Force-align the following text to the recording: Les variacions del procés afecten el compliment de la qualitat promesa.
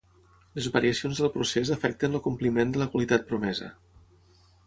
Les 0.59 0.69
variacions 0.75 1.19
del 1.23 1.29
procés 1.35 1.71
afecten 1.75 2.19
el 2.19 2.23
compliment 2.29 2.73
de 2.77 2.81
la 2.85 2.89
qualitat 2.95 3.31
promesa. 3.33 3.71